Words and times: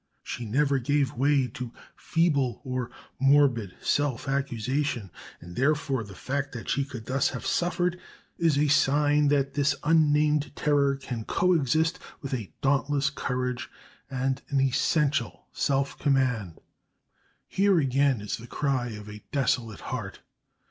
She 0.23 0.45
never 0.45 0.79
gave 0.79 1.13
way 1.13 1.45
to 1.49 1.71
feeble 1.95 2.59
or 2.63 2.89
morbid 3.19 3.75
self 3.83 4.27
accusation, 4.27 5.11
and 5.39 5.55
therefore 5.55 6.03
the 6.03 6.15
fact 6.15 6.53
that 6.53 6.67
she 6.69 6.83
could 6.85 7.05
thus 7.05 7.29
have 7.29 7.45
suffered 7.45 7.99
is 8.39 8.57
a 8.57 8.67
sign 8.67 9.27
that 9.27 9.53
this 9.53 9.75
unnamed 9.83 10.55
terror 10.55 10.95
can 10.95 11.23
coexist 11.23 11.99
with 12.19 12.33
a 12.33 12.51
dauntless 12.61 13.11
courage 13.11 13.69
and 14.09 14.41
an 14.49 14.59
essential 14.59 15.45
self 15.51 15.99
command. 15.99 16.59
Here 17.47 17.77
again 17.79 18.21
is 18.21 18.37
the 18.37 18.47
cry 18.47 18.87
of 18.93 19.07
a 19.07 19.21
desolate 19.31 19.81
heart! 19.81 20.21